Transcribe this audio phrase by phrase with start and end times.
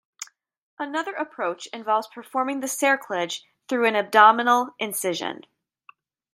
[0.79, 5.41] Another approach involves performing the cerclage through an abdominal incision.